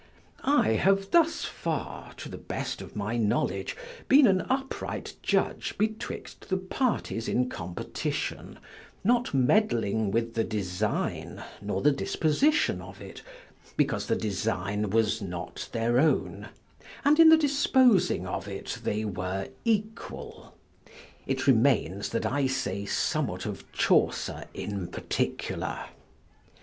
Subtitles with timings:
[0.43, 3.77] I have thus far, to the best of my knowledge,
[4.07, 8.57] been an upright judge betwixt the parties in competition,
[9.03, 13.21] not meddling with the design nor the disposition of it;
[13.77, 16.49] because the design was not their own,
[17.05, 20.57] and in the disposing of it they were equal.
[21.27, 25.79] It remains that I say somewhat of Chaucer in particular.